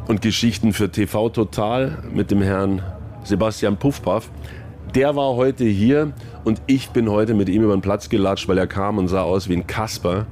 und 0.09 0.23
Geschichten 0.23 0.73
für 0.73 0.91
TV 0.91 1.29
Total 1.29 1.99
mit 2.13 2.31
dem 2.31 2.43
Herrn 2.43 2.83
Sebastian 3.25 3.77
Puffpaff. 3.77 4.31
Der 4.95 5.17
war 5.17 5.37
heute 5.37 5.65
hier 5.65 6.13
und 6.45 6.61
ich 6.67 6.91
bin 6.91 7.09
heute 7.09 7.35
mit 7.35 7.49
ihm 7.49 7.63
über 7.63 7.75
den 7.75 7.81
Platz 7.81 8.09
gelatscht, 8.09 8.49
weil 8.49 8.59
er 8.59 8.67
kam 8.67 8.99
und 8.99 9.09
sah 9.09 9.23
aus 9.23 9.49
wie 9.49 9.57
ein 9.57 9.67
Kasper 9.67 10.27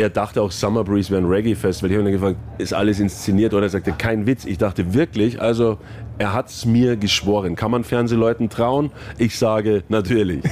er 0.00 0.08
dachte 0.08 0.40
auch 0.40 0.50
Summer 0.50 0.82
Breeze 0.82 1.10
wäre 1.10 1.20
ein 1.20 1.26
Reggae-Festival. 1.26 1.90
Ich 1.90 1.98
habe 1.98 2.08
ihn 2.08 2.14
gefragt, 2.14 2.36
ist 2.56 2.72
alles 2.72 3.00
inszeniert? 3.00 3.52
Oder 3.52 3.66
er 3.66 3.68
sagte, 3.68 3.92
kein 3.92 4.26
Witz. 4.26 4.46
Ich 4.46 4.56
dachte 4.56 4.94
wirklich, 4.94 5.42
also 5.42 5.76
er 6.16 6.32
hat 6.32 6.48
es 6.48 6.64
mir 6.64 6.96
geschworen. 6.96 7.54
Kann 7.54 7.70
man 7.70 7.84
Fernsehleuten 7.84 8.48
trauen? 8.48 8.92
Ich 9.18 9.38
sage, 9.38 9.84
natürlich. 9.90 10.42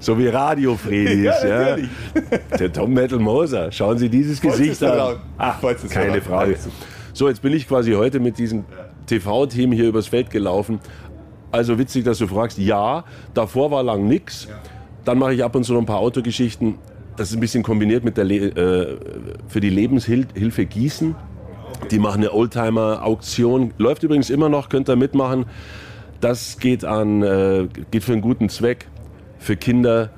so 0.00 0.18
wie 0.18 0.26
Radio 0.26 0.76
Fredis. 0.76 1.24
Ja, 1.24 1.76
ja. 1.76 1.86
Der 2.58 2.72
Tom 2.72 2.92
Metal 2.92 3.20
Moser. 3.20 3.70
Schauen 3.70 3.96
Sie 3.96 4.08
dieses 4.08 4.40
Gesicht 4.40 4.82
an. 4.82 5.18
Ach, 5.38 5.62
keine 5.90 6.20
Frage. 6.20 6.56
So, 7.12 7.28
jetzt 7.28 7.42
bin 7.42 7.52
ich 7.52 7.68
quasi 7.68 7.92
heute 7.92 8.18
mit 8.18 8.38
diesem 8.38 8.64
TV-Team 9.06 9.70
hier 9.70 9.86
übers 9.86 10.08
Feld 10.08 10.30
gelaufen. 10.30 10.80
Also 11.52 11.78
witzig, 11.78 12.02
dass 12.02 12.18
du 12.18 12.26
fragst. 12.26 12.58
Ja, 12.58 13.04
davor 13.34 13.70
war 13.70 13.84
lang 13.84 14.08
nichts. 14.08 14.48
Dann 15.04 15.18
mache 15.18 15.34
ich 15.34 15.44
ab 15.44 15.54
und 15.54 15.62
zu 15.62 15.74
noch 15.74 15.80
ein 15.80 15.86
paar 15.86 16.00
Autogeschichten 16.00 16.76
das 17.16 17.30
ist 17.30 17.36
ein 17.36 17.40
bisschen 17.40 17.62
kombiniert 17.62 18.04
mit 18.04 18.16
der 18.16 18.24
Le 18.24 18.36
äh, 18.36 18.96
für 19.48 19.60
die 19.60 19.70
Lebenshilfe 19.70 20.66
Gießen. 20.66 21.14
Die 21.90 21.98
machen 21.98 22.22
eine 22.22 22.32
Oldtimer-Auktion. 22.32 23.74
Läuft 23.78 24.02
übrigens 24.02 24.30
immer 24.30 24.48
noch, 24.48 24.68
könnt 24.68 24.88
ihr 24.88 24.96
mitmachen. 24.96 25.46
Das 26.20 26.58
geht 26.58 26.84
an, 26.84 27.22
äh, 27.22 27.68
geht 27.90 28.04
für 28.04 28.12
einen 28.12 28.22
guten 28.22 28.48
Zweck, 28.48 28.86
für 29.38 29.56
Kinder, 29.56 30.10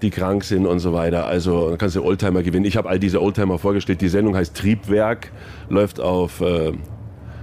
die 0.00 0.10
krank 0.10 0.44
sind 0.44 0.66
und 0.66 0.78
so 0.78 0.92
weiter. 0.92 1.26
Also 1.26 1.68
dann 1.68 1.78
kannst 1.78 1.96
du 1.96 2.02
Oldtimer 2.02 2.42
gewinnen. 2.42 2.64
Ich 2.64 2.76
habe 2.76 2.88
all 2.88 2.98
diese 2.98 3.20
Oldtimer 3.20 3.58
vorgestellt. 3.58 4.00
Die 4.00 4.08
Sendung 4.08 4.34
heißt 4.34 4.56
Triebwerk, 4.56 5.30
läuft 5.68 6.00
auf 6.00 6.40
äh, 6.40 6.72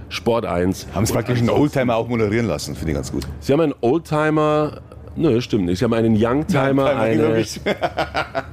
Sport 0.08 0.46
1. 0.46 0.88
Haben 0.94 1.06
Sie 1.06 1.12
praktisch 1.12 1.38
einen 1.38 1.50
Oldtimer 1.50 1.96
auch 1.96 2.08
moderieren 2.08 2.46
lassen, 2.46 2.74
finde 2.74 2.92
ich 2.92 2.96
ganz 2.96 3.12
gut. 3.12 3.26
Sie 3.40 3.52
haben 3.52 3.60
einen 3.60 3.74
Oldtimer, 3.80 4.80
nö, 5.16 5.40
stimmt 5.40 5.66
nicht. 5.66 5.78
Sie 5.78 5.84
haben 5.84 5.94
einen 5.94 6.14
Youngtimer, 6.14 6.94
Youngtimer 6.94 6.96
eine, 6.96 7.44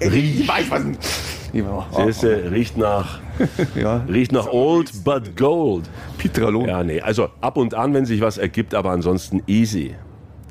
ich 0.00 0.48
weiß 0.48 0.70
was. 0.70 0.82
Siehst 1.96 2.22
du, 2.24 2.50
riecht 2.50 2.76
nach, 2.76 3.20
ja. 3.74 4.04
riecht 4.08 4.32
nach 4.32 4.48
old 4.48 5.04
but 5.04 5.36
gold. 5.36 5.88
Pitralon. 6.18 6.66
Ja, 6.66 6.82
nee, 6.82 7.00
also 7.00 7.28
ab 7.40 7.56
und 7.56 7.74
an, 7.74 7.94
wenn 7.94 8.04
sich 8.04 8.20
was 8.20 8.38
ergibt, 8.38 8.74
aber 8.74 8.90
ansonsten 8.90 9.42
easy. 9.46 9.94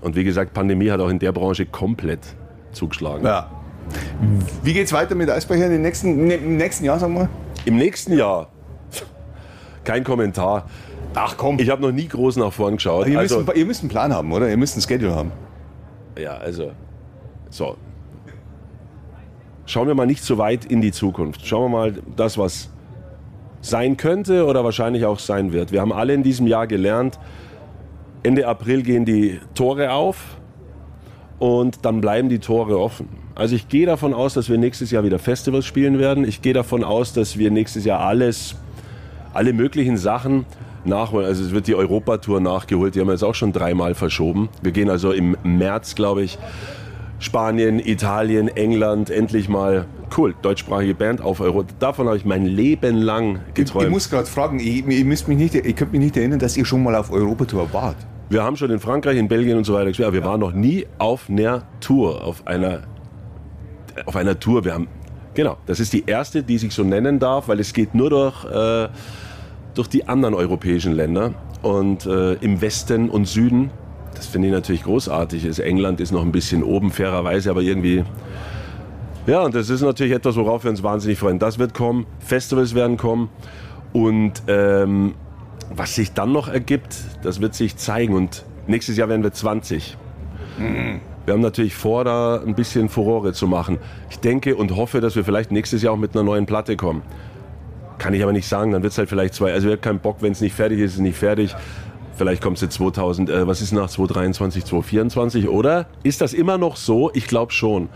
Und 0.01 0.15
wie 0.15 0.23
gesagt, 0.23 0.53
Pandemie 0.53 0.89
hat 0.91 1.01
auch 1.01 1.09
in 1.09 1.19
der 1.19 1.31
Branche 1.31 1.65
komplett 1.65 2.19
zugeschlagen. 2.71 3.25
Ja. 3.25 3.49
Wie 4.63 4.73
geht's 4.73 4.93
weiter 4.93 5.15
mit 5.15 5.29
Eisbrecher 5.29 5.67
im 5.67 5.81
nächsten, 5.81 6.29
im 6.31 6.57
nächsten 6.57 6.85
Jahr, 6.85 6.99
sagen 6.99 7.15
wir? 7.15 7.29
Im 7.65 7.75
nächsten 7.75 8.17
Jahr? 8.17 8.49
Kein 9.83 10.03
Kommentar. 10.03 10.67
Ach 11.15 11.35
komm. 11.37 11.59
Ich 11.59 11.69
habe 11.69 11.81
noch 11.81 11.91
nie 11.91 12.07
groß 12.07 12.37
nach 12.37 12.51
vorn 12.51 12.75
geschaut. 12.75 13.07
Ihr, 13.07 13.19
also, 13.19 13.41
müsst, 13.41 13.57
ihr 13.57 13.65
müsst 13.65 13.81
einen 13.81 13.89
Plan 13.89 14.13
haben, 14.13 14.31
oder? 14.31 14.49
Ihr 14.49 14.57
müsst 14.57 14.77
ein 14.77 14.81
Schedule 14.81 15.13
haben. 15.13 15.31
Ja, 16.17 16.37
also. 16.37 16.71
So, 17.49 17.75
schauen 19.65 19.88
wir 19.88 19.96
mal 19.96 20.05
nicht 20.05 20.24
so 20.24 20.38
weit 20.38 20.65
in 20.65 20.82
die 20.82 20.91
Zukunft. 20.91 21.46
Schauen 21.46 21.72
wir 21.72 21.77
mal 21.77 21.93
das, 22.15 22.38
was 22.38 22.70
sein 23.62 23.98
könnte 23.98 24.46
oder 24.46 24.63
wahrscheinlich 24.63 25.05
auch 25.05 25.20
sein 25.20 25.53
wird. 25.53 25.72
Wir 25.72 25.82
haben 25.82 25.93
alle 25.93 26.13
in 26.13 26.24
diesem 26.24 26.48
Jahr 26.48 26.67
gelernt, 26.67 27.17
Ende 28.24 28.48
April 28.48 28.84
gehen 28.84 29.05
die 29.05 29.39
Tore 29.53 29.91
auf 29.91 30.38
und 31.39 31.86
dann 31.86 32.00
bleiben 32.00 32.29
die 32.29 32.39
Tore 32.39 32.79
offen. 32.79 33.10
Also 33.36 33.55
ich 33.55 33.67
gehe 33.67 33.86
davon 33.86 34.13
aus, 34.13 34.34
dass 34.34 34.50
wir 34.50 34.58
nächstes 34.58 34.91
Jahr 34.91 35.03
wieder 35.03 35.20
Festivals 35.20 35.65
spielen 35.65 36.00
werden. 36.00 36.24
Ich 36.25 36.41
gehe 36.41 36.53
davon 36.53 36.84
aus, 36.84 37.13
dass 37.13 37.38
wir 37.38 37.51
nächstes 37.51 37.84
Jahr 37.84 38.00
alles, 38.00 38.55
alle 39.34 39.53
möglichen 39.53 39.98
Sachen 39.98 40.46
nachholen. 40.86 41.25
Also 41.25 41.43
es 41.43 41.51
wird 41.51 41.67
die 41.67 41.75
Europatour 41.75 42.39
nachgeholt, 42.39 42.96
die 42.96 43.00
haben 43.00 43.08
wir 43.08 43.13
jetzt 43.13 43.24
auch 43.24 43.36
schon 43.36 43.51
dreimal 43.51 43.96
verschoben. 43.96 44.50
Wir 44.62 44.72
gehen 44.72 44.89
also 44.89 45.12
im 45.12 45.36
März, 45.43 45.96
glaube 45.96 46.24
ich, 46.24 46.38
Spanien, 47.23 47.79
Italien, 47.79 48.49
England, 48.49 49.09
endlich 49.09 49.47
mal 49.49 49.85
cool, 50.17 50.35
deutschsprachige 50.41 50.93
Band 50.93 51.21
auf 51.21 51.39
Euro. 51.39 51.63
Davon 51.79 52.07
habe 52.07 52.17
ich 52.17 52.25
mein 52.25 52.45
Leben 52.45 52.97
lang 52.97 53.39
geträumt. 53.53 53.83
Ich, 53.83 53.87
ich 53.87 53.93
muss 53.93 54.09
gerade 54.09 54.27
fragen, 54.27 54.59
ich, 54.59 54.85
ich, 54.85 55.05
müsst 55.05 55.27
mich 55.27 55.37
nicht, 55.37 55.55
ich 55.55 55.75
könnte 55.75 55.93
mich 55.93 56.01
nicht 56.01 56.17
erinnern, 56.17 56.39
dass 56.39 56.57
ihr 56.57 56.65
schon 56.65 56.83
mal 56.83 56.95
auf 56.95 57.11
Europatour 57.11 57.71
wart. 57.73 57.95
Wir 58.29 58.43
haben 58.43 58.57
schon 58.57 58.71
in 58.71 58.79
Frankreich, 58.79 59.17
in 59.17 59.27
Belgien 59.27 59.57
und 59.57 59.63
so 59.63 59.73
weiter 59.73 59.87
gespielt, 59.87 60.07
aber 60.07 60.13
wir 60.13 60.21
ja. 60.21 60.27
waren 60.27 60.39
noch 60.39 60.53
nie 60.53 60.85
auf 60.97 61.29
einer 61.29 61.63
Tour, 61.79 62.23
auf 62.23 62.45
einer, 62.45 62.81
auf 64.05 64.15
einer 64.15 64.39
Tour. 64.39 64.65
Wir 64.65 64.73
haben, 64.73 64.87
genau, 65.33 65.57
das 65.65 65.79
ist 65.79 65.93
die 65.93 66.03
erste, 66.05 66.43
die 66.43 66.57
sich 66.57 66.73
so 66.73 66.83
nennen 66.83 67.19
darf, 67.19 67.47
weil 67.47 67.59
es 67.59 67.73
geht 67.73 67.95
nur 67.95 68.09
durch, 68.09 68.45
äh, 68.45 68.89
durch 69.75 69.87
die 69.87 70.07
anderen 70.07 70.35
europäischen 70.35 70.93
Länder 70.93 71.33
und 71.61 72.05
äh, 72.05 72.33
im 72.33 72.61
Westen 72.61 73.09
und 73.09 73.27
Süden 73.27 73.71
das 74.15 74.27
finde 74.27 74.48
ich 74.48 74.53
natürlich 74.53 74.84
großartig. 74.84 75.46
Ist. 75.46 75.60
England 75.60 76.00
ist 76.00 76.12
noch 76.12 76.22
ein 76.22 76.32
bisschen 76.32 76.63
oben, 76.63 76.91
fairerweise, 76.91 77.50
aber 77.50 77.62
irgendwie. 77.62 78.03
Ja, 79.25 79.41
und 79.41 79.55
das 79.55 79.70
ist 79.70 79.82
natürlich 79.82 80.13
etwas, 80.13 80.36
worauf 80.36 80.63
wir 80.63 80.72
uns 80.72 80.84
wahnsinnig 80.84 81.17
freuen. 81.17 81.39
Das 81.39 81.58
wird 81.58 81.74
kommen, 81.74 82.05
Festivals 82.20 82.75
werden 82.75 82.98
kommen 82.98 83.29
und 83.93 84.34
ähm, 84.48 85.13
was 85.74 85.96
sich 85.96 86.13
dann 86.13 86.32
noch 86.32 86.48
ergibt, 86.48 86.96
das 87.24 87.39
wird 87.39 87.53
sich 87.55 87.77
zeigen. 87.77 88.13
Und 88.13 88.43
nächstes 88.67 88.98
Jahr 88.98 89.10
werden 89.10 89.24
wir 89.24 89.32
20. 89.32 89.98
Mhm. 90.58 91.00
Wir 91.25 91.34
haben 91.34 91.41
natürlich 91.41 91.74
vor, 91.74 92.03
da 92.03 92.41
ein 92.46 92.53
bisschen 92.53 92.89
Furore 92.89 93.32
zu 93.32 93.48
machen. 93.48 93.77
Ich 94.10 94.20
denke 94.20 94.55
und 94.55 94.75
hoffe, 94.75 95.00
dass 95.00 95.15
wir 95.15 95.24
vielleicht 95.24 95.51
nächstes 95.51 95.82
Jahr 95.82 95.93
auch 95.93 95.98
mit 95.98 96.15
einer 96.15 96.24
neuen 96.24 96.46
Platte 96.46 96.75
kommen. 96.75 97.01
Kann 97.98 98.13
ich 98.13 98.22
aber 98.24 98.34
nicht 98.34 98.48
sagen, 98.48 98.72
dann 98.72 98.84
wird 98.84 98.91
es 98.91 98.98
halt 98.98 99.08
vielleicht 99.08 99.34
zwei. 99.34 99.53
Also 99.53 99.67
wir 99.67 99.75
haben 99.75 99.82
keinen 99.82 100.00
Bock, 100.00 100.17
wenn 100.20 100.34
es 100.34 100.41
nicht 100.41 100.53
fertig 100.53 100.79
ist, 100.79 100.91
ist 100.91 100.96
es 100.96 101.01
nicht 101.01 101.17
fertig. 101.17 101.55
Vielleicht 102.15 102.41
kommt 102.41 102.58
es 102.58 102.62
jetzt 102.62 102.75
2000, 102.75 103.29
äh, 103.29 103.48
was 103.48 103.62
ist 103.62 103.72
nach 103.72 103.89
2023, 103.89 104.65
2024, 104.65 105.48
oder? 105.48 105.88
Ist 106.03 106.22
das 106.22 106.34
immer 106.34 106.58
noch 106.58 106.75
so? 106.75 107.12
Ich 107.13 107.27
glaube 107.27 107.51
schon. 107.51 107.89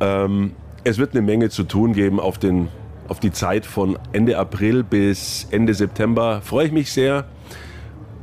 Ähm, 0.00 0.52
es 0.84 0.98
wird 0.98 1.12
eine 1.12 1.22
Menge 1.22 1.48
zu 1.48 1.64
tun 1.64 1.94
geben 1.94 2.20
auf, 2.20 2.38
den, 2.38 2.68
auf 3.08 3.18
die 3.18 3.32
Zeit 3.32 3.64
von 3.64 3.98
Ende 4.12 4.38
April 4.38 4.84
bis 4.84 5.46
Ende 5.50 5.72
September. 5.74 6.42
Freue 6.42 6.66
ich 6.66 6.72
mich 6.72 6.92
sehr. 6.92 7.24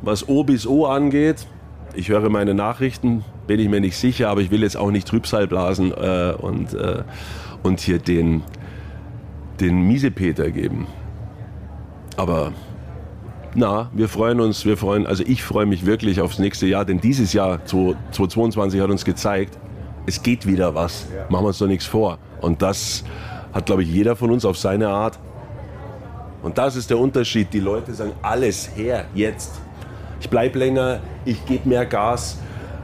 Was 0.02 0.28
O 0.30 0.44
bis 0.44 0.68
O 0.68 0.86
angeht, 0.86 1.48
ich 1.96 2.10
höre 2.10 2.30
meine 2.30 2.54
Nachrichten, 2.54 3.24
bin 3.48 3.60
ich 3.60 3.70
mir 3.70 3.82
nicht 3.82 3.98
sicher, 3.98 4.30
aber 4.30 4.42
ich 4.42 4.52
will 4.52 4.62
jetzt 4.62 4.78
auch 4.78 4.92
nicht 4.92 5.08
Trübsal 5.08 5.48
blasen 5.48 5.92
äh, 5.92 6.34
und, 6.38 6.74
äh, 6.74 7.04
und 7.64 7.80
hier 7.80 8.00
den, 8.00 8.44
den 9.60 9.82
Miesepeter 9.82 10.52
geben. 10.52 10.88
Aber 12.18 12.54
na, 13.56 13.90
wir 13.94 14.10
freuen 14.10 14.40
uns, 14.40 14.66
wir 14.66 14.78
freuen, 14.78 15.06
also 15.06 15.24
ich 15.26 15.44
freue 15.44 15.66
mich 15.66 15.86
wirklich 15.86 16.22
aufs 16.22 16.40
nächste 16.40 16.66
Jahr, 16.66 16.86
denn 16.86 17.00
dieses 17.00 17.34
Jahr 17.34 17.64
2022 17.66 18.82
hat 18.82 18.90
uns 18.90 19.06
gezeigt, 19.06 19.58
es 20.06 20.22
geht 20.22 20.46
wieder 20.46 20.76
was. 20.76 21.06
Machen 21.30 21.44
wir 21.44 21.48
uns 21.50 21.60
doch 21.60 21.68
nichts 21.68 21.86
vor. 21.86 22.18
Und 22.42 22.62
das 22.62 23.04
hat, 23.54 23.66
glaube 23.66 23.84
ich, 23.84 23.90
jeder 23.90 24.16
von 24.16 24.32
uns 24.32 24.44
auf 24.44 24.58
seine 24.58 24.90
Art. 24.90 25.20
Und 26.42 26.58
das 26.58 26.76
ist 26.76 26.90
der 26.90 26.98
Unterschied. 26.98 27.54
Die 27.54 27.60
Leute 27.60 27.94
sagen, 27.94 28.12
alles 28.22 28.70
her, 28.76 29.06
jetzt. 29.14 29.62
Ich 30.20 30.30
bleibe 30.30 30.60
länger, 30.60 31.00
ich 31.24 31.46
gebe 31.46 31.70
mehr 31.70 31.86
Gas. 31.86 32.38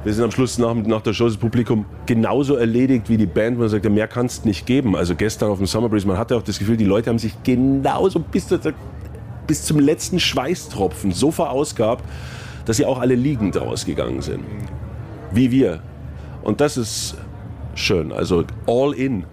Wir 0.06 0.14
sind 0.14 0.24
am 0.24 0.32
Schluss 0.32 0.58
nach, 0.58 0.74
nach 0.76 1.02
der 1.02 1.12
Show 1.12 1.26
das 1.26 1.36
Publikum 1.36 1.86
genauso 2.06 2.56
erledigt 2.56 3.10
wie 3.10 3.18
die 3.18 3.26
Band. 3.26 3.60
Man 3.60 3.68
sagt, 3.68 3.84
mehr 3.90 4.08
kannst 4.08 4.46
du 4.46 4.48
nicht 4.48 4.66
geben. 4.66 4.96
Also 4.96 5.14
gestern 5.14 5.50
auf 5.50 5.58
dem 5.58 5.68
Summer 5.68 5.90
Breeze, 5.90 6.08
man 6.08 6.18
hatte 6.18 6.38
auch 6.38 6.42
das 6.42 6.58
Gefühl, 6.58 6.78
die 6.78 6.86
Leute 6.86 7.10
haben 7.10 7.20
sich 7.20 7.34
genauso 7.44 8.20
bis 8.20 8.48
zur 8.48 8.62
bis 9.50 9.64
zum 9.64 9.80
letzten 9.80 10.20
Schweißtropfen 10.20 11.12
so 11.12 11.32
verausgabt, 11.32 12.06
dass 12.66 12.78
sie 12.78 12.86
auch 12.86 13.00
alle 13.00 13.16
liegend 13.16 13.60
rausgegangen 13.60 14.22
sind. 14.22 14.44
Wie 15.32 15.50
wir. 15.50 15.82
Und 16.44 16.62
das 16.62 16.78
ist 16.78 17.18
schön. 17.74 18.12
Also 18.12 18.44
all 18.68 18.94
in. 18.94 19.24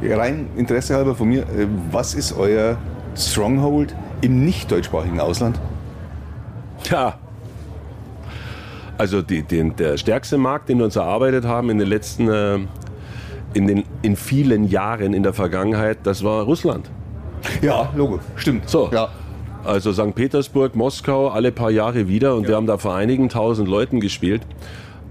Rein 0.00 0.46
Interesse 0.56 0.94
halber 0.94 1.16
von 1.16 1.28
mir, 1.28 1.42
äh, 1.42 1.66
was 1.90 2.14
ist 2.14 2.32
euer 2.32 2.78
Stronghold 3.16 3.92
im 4.20 4.44
nicht 4.44 4.70
deutschsprachigen 4.70 5.18
Ausland? 5.18 5.60
Ja. 6.88 7.18
Also 8.98 9.20
die, 9.20 9.42
den, 9.42 9.74
der 9.74 9.96
stärkste 9.96 10.38
Markt, 10.38 10.68
den 10.68 10.78
wir 10.78 10.84
uns 10.84 10.94
erarbeitet 10.94 11.44
haben 11.44 11.70
in 11.70 11.78
den 11.78 11.88
letzten, 11.88 12.28
äh, 12.28 12.58
in, 13.54 13.66
den, 13.66 13.82
in 14.02 14.14
vielen 14.14 14.62
Jahren 14.62 15.12
in 15.12 15.24
der 15.24 15.32
Vergangenheit, 15.32 15.98
das 16.04 16.22
war 16.22 16.44
Russland. 16.44 16.88
Ja, 17.62 17.88
Logo, 17.94 18.18
stimmt. 18.36 18.68
So. 18.68 18.90
Ja. 18.92 19.08
Also 19.64 19.92
St. 19.92 20.14
Petersburg, 20.16 20.74
Moskau, 20.74 21.28
alle 21.28 21.52
paar 21.52 21.70
Jahre 21.70 22.08
wieder 22.08 22.34
und 22.34 22.42
ja. 22.42 22.48
wir 22.50 22.56
haben 22.56 22.66
da 22.66 22.76
vor 22.76 22.96
einigen 22.96 23.28
tausend 23.28 23.68
Leuten 23.68 24.00
gespielt. 24.00 24.42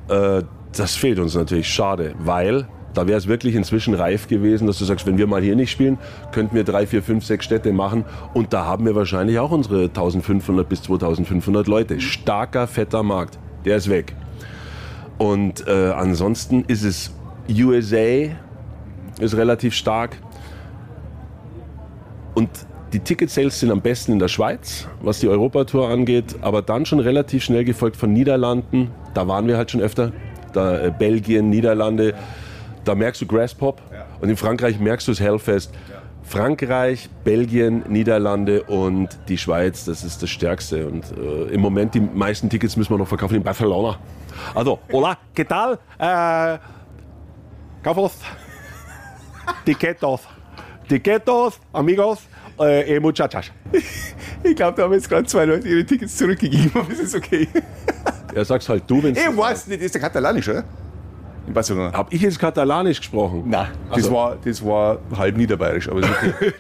Äh, 0.10 0.44
das 0.76 0.96
fehlt 0.98 1.20
uns 1.20 1.36
natürlich 1.36 1.70
schade, 1.70 2.14
weil 2.20 2.68
da 2.94 3.08
wäre 3.08 3.18
es 3.18 3.28
wirklich 3.28 3.56
inzwischen 3.56 3.94
reif 3.94 4.28
gewesen, 4.28 4.68
dass 4.68 4.78
du 4.78 4.84
sagst, 4.84 5.08
wenn 5.08 5.18
wir 5.18 5.28
mal 5.28 5.42
hier 5.42 5.56
nicht 5.56 5.72
spielen, 5.72 5.98
könnten 6.34 6.54
wir 6.54 6.66
drei, 6.66 6.86
vier, 6.86 7.02
fünf, 7.02 7.26
sechs 7.26 7.46
Städte 7.46 7.72
machen 7.72 8.04
und 8.34 8.52
da 8.52 8.66
haben 8.66 8.86
wir 8.86 8.96
wahrscheinlich 8.96 9.40
auch 9.40 9.52
unsere 9.52 9.84
1500 9.84 10.68
bis 10.68 10.82
2500 10.84 11.68
Leute. 11.68 12.02
Starker, 12.02 12.68
fetter 12.68 13.04
Markt, 13.04 13.40
der 13.64 13.78
ist 13.78 13.90
weg. 13.90 14.14
Und 15.18 15.66
äh, 15.68 15.92
ansonsten 15.92 16.66
ist 16.66 16.84
es 16.84 17.14
USA, 17.50 18.34
ist 19.20 19.38
relativ 19.38 19.74
stark. 19.74 20.18
Und 22.42 22.50
die 22.92 23.00
Ticket-Sales 23.00 23.60
sind 23.60 23.72
am 23.72 23.82
besten 23.82 24.14
in 24.14 24.20
der 24.20 24.28
Schweiz, 24.28 24.88
was 25.00 25.20
die 25.20 25.28
Europatour 25.28 25.90
angeht, 25.90 26.38
aber 26.42 26.64
dann 26.64 26.88
schon 26.88 27.00
relativ 27.00 27.44
schnell 27.44 27.64
gefolgt 27.64 27.96
von 27.96 28.12
Niederlanden. 28.12 28.90
Da 29.14 29.28
waren 29.28 29.48
wir 29.48 29.58
halt 29.58 29.70
schon 29.70 29.80
öfter. 29.80 30.12
Da, 30.54 30.88
äh, 30.88 30.92
Belgien, 30.98 31.52
Niederlande. 31.52 32.16
Da 32.84 32.96
merkst 32.96 33.22
du 33.22 33.28
Grasspop. 33.28 33.80
Ja. 33.94 34.08
Und 34.22 34.30
in 34.30 34.38
Frankreich 34.38 34.80
merkst 34.80 35.08
du 35.08 35.12
das 35.12 35.20
Hellfest. 35.20 35.72
Ja. 35.88 36.02
Frankreich, 36.24 37.10
Belgien, 37.24 37.84
Niederlande 37.88 38.64
und 38.64 39.10
die 39.28 39.38
Schweiz, 39.38 39.86
das 39.86 40.04
ist 40.04 40.24
das 40.24 40.32
Stärkste. 40.32 40.88
Und 40.88 41.06
äh, 41.16 41.54
im 41.54 41.62
Moment 41.62 41.94
die 41.94 42.02
meisten 42.02 42.50
Tickets 42.50 42.76
müssen 42.76 42.92
wir 42.92 42.98
noch 42.98 43.08
verkaufen 43.08 43.36
in 43.36 43.44
Barcelona. 43.44 44.00
Also, 44.56 44.80
hola, 44.92 45.16
¿qué 45.36 45.46
tal? 45.46 45.78
Äh, 46.00 46.58
Kaufos. 47.84 48.14
Ticketos. 49.66 50.22
Tiquetos, 50.88 51.60
amigos, 51.72 52.28
eh, 52.60 53.00
muchachas. 53.00 53.52
Ich 54.44 54.56
glaube, 54.56 54.76
da 54.76 54.84
haben 54.84 54.94
jetzt 54.94 55.08
gerade 55.08 55.26
zwei 55.28 55.46
Leute 55.46 55.68
ihre 55.68 55.86
Tickets 55.86 56.18
zurückgegeben, 56.18 56.72
aber 56.74 56.92
es 56.92 57.00
ist 57.00 57.16
okay. 57.16 57.48
Ja, 58.36 58.44
sag's 58.44 58.68
halt 58.68 58.84
du, 58.88 59.04
wenn 59.04 59.16
Ich 59.16 59.38
weiß 59.38 59.68
nicht, 59.68 59.82
ist 59.82 59.94
der 59.94 60.02
Katalanisch, 60.02 60.50
oder? 60.50 60.64
In 61.46 61.54
Barcelona. 61.54 61.92
Hab 61.94 62.12
ich 62.14 62.22
jetzt 62.22 62.40
Katalanisch 62.40 63.00
gesprochen? 63.00 63.44
Nein, 63.48 63.68
das, 63.90 63.98
also. 63.98 64.12
war, 64.14 64.38
das 64.44 64.64
war 64.66 65.00
halb 65.16 65.38
niederbayerisch, 65.38 65.90
aber 65.90 66.00
ist 66.00 66.10
okay. 66.10 66.54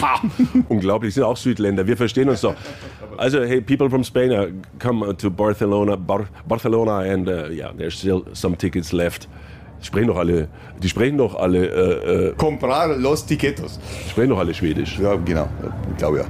Unglaublich, 0.68 1.14
sind 1.14 1.24
auch 1.24 1.36
Südländer, 1.36 1.86
wir 1.86 1.96
verstehen 1.96 2.28
uns 2.28 2.42
doch. 2.42 2.54
Also, 3.16 3.42
hey, 3.42 3.60
people 3.60 3.90
from 3.90 4.04
Spain, 4.04 4.30
uh, 4.30 4.46
come 4.78 5.16
to 5.16 5.30
Barcelona, 5.30 5.96
Bar 5.96 6.26
Barcelona 6.46 7.00
and 7.00 7.28
uh, 7.28 7.48
yeah, 7.50 7.72
there's 7.76 7.98
still 7.98 8.24
some 8.32 8.56
tickets 8.56 8.92
left. 8.92 9.28
Die 9.80 9.86
sprechen 9.86 10.08
doch 10.08 10.16
alle, 10.16 10.48
die 10.82 10.88
sprechen 10.88 11.18
doch 11.18 11.36
alle. 11.36 11.66
Äh, 11.66 12.28
äh, 12.28 12.34
Comprar 12.36 12.96
los 12.96 13.24
tiquetos. 13.26 13.78
Die 14.04 14.10
sprechen 14.10 14.30
doch 14.30 14.38
alle 14.38 14.54
Schwedisch. 14.54 14.98
Ja, 14.98 15.14
genau. 15.16 15.48
Ich 15.92 15.98
glaube 15.98 16.18
ja. 16.18 16.24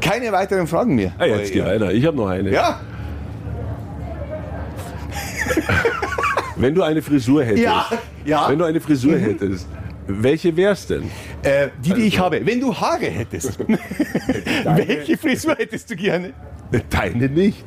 Keine 0.00 0.32
weiteren 0.32 0.66
Fragen 0.66 0.94
mehr. 0.94 1.12
Ah, 1.18 1.26
jetzt 1.26 1.52
geht 1.52 1.64
einer. 1.64 1.92
Ich 1.92 2.04
habe 2.06 2.16
noch 2.16 2.28
eine. 2.28 2.50
Ja. 2.50 2.80
Wenn 6.56 6.74
du 6.74 6.82
eine 6.82 7.02
Frisur 7.02 7.44
hättest. 7.44 7.64
Ja. 7.64 7.86
ja. 8.24 8.48
Wenn 8.48 8.58
du 8.58 8.64
eine 8.64 8.80
Frisur 8.80 9.16
mhm. 9.16 9.20
hättest. 9.20 9.68
Welche 10.08 10.56
wär's 10.56 10.86
denn? 10.86 11.10
Äh, 11.42 11.68
die, 11.78 11.88
die 11.88 11.92
also, 11.92 12.04
ich 12.04 12.18
habe. 12.18 12.46
Wenn 12.46 12.60
du 12.60 12.74
Haare 12.74 13.06
hättest. 13.06 13.58
welche 14.64 15.18
Frisur 15.18 15.56
hättest 15.56 15.90
du 15.90 15.96
gerne? 15.96 16.32
Deine 16.90 17.28
nicht. 17.28 17.64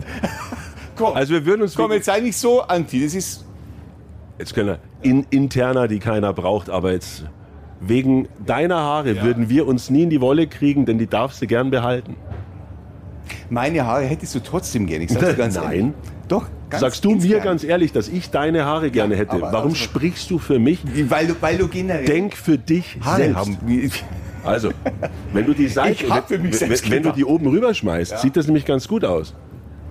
komm, 0.95 1.15
also 1.15 1.33
wir 1.33 1.45
würden 1.45 1.63
uns. 1.63 1.75
Komm, 1.75 1.91
jetzt 1.91 2.05
sei 2.05 2.19
nicht 2.21 2.37
so 2.37 2.61
anti. 2.61 3.03
Das 3.03 3.13
ist 3.13 3.45
jetzt 4.37 4.53
können 4.53 4.69
wir 4.69 4.79
in, 5.01 5.25
interner, 5.29 5.87
die 5.87 5.99
keiner 5.99 6.33
braucht, 6.33 6.69
aber 6.69 6.91
jetzt 6.91 7.25
wegen 7.81 8.27
deiner 8.45 8.77
Haare 8.77 9.13
ja. 9.13 9.23
würden 9.23 9.49
wir 9.49 9.67
uns 9.67 9.89
nie 9.89 10.03
in 10.03 10.09
die 10.09 10.19
Wolle 10.21 10.47
kriegen, 10.47 10.85
denn 10.85 10.97
die 10.97 11.07
darfst 11.07 11.41
du 11.41 11.47
gern 11.47 11.69
behalten. 11.69 12.15
Meine 13.49 13.85
Haare 13.85 14.03
hättest 14.05 14.35
du 14.35 14.39
trotzdem 14.39 14.85
gerne. 14.85 15.05
Ich 15.05 15.11
sag's 15.11 15.35
ganz 15.37 15.55
Nein. 15.55 15.71
Ehrlich. 15.71 15.93
Doch. 16.27 16.45
Ganz 16.69 16.81
sagst 16.81 17.03
du 17.05 17.15
mir 17.15 17.39
ganz 17.39 17.63
ehrlich, 17.63 17.91
dass 17.91 18.07
ich 18.07 18.29
deine 18.29 18.63
Haare 18.65 18.91
gerne 18.91 19.15
hätte. 19.15 19.31
aber- 19.31 19.51
Warum 19.51 19.69
aber- 19.69 19.75
sprichst 19.75 20.29
du 20.29 20.37
für 20.37 20.59
mich? 20.59 20.79
Weil 21.09 21.27
du, 21.27 21.35
weil 21.41 21.57
du 21.57 21.67
generell 21.67 22.05
Denk 22.05 22.35
für 22.35 22.57
dich 22.59 22.97
Haare 23.01 23.17
selbst. 23.17 23.37
haben. 23.37 23.57
Also, 24.43 24.69
wenn 25.33 25.45
du 25.45 25.53
die 25.53 25.67
Seite, 25.69 26.05
wenn, 26.27 26.43
wenn, 26.43 26.91
wenn 26.91 27.03
du 27.03 27.11
die 27.11 27.25
oben 27.25 27.47
rüberschmeißt, 27.47 28.19
sieht 28.19 28.37
das 28.37 28.45
nämlich 28.45 28.65
ganz 28.65 28.87
gut 28.87 29.03
aus. 29.03 29.33